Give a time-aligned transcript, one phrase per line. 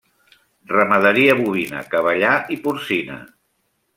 [0.71, 3.21] Ramaderia bovina, cavallar i porcina.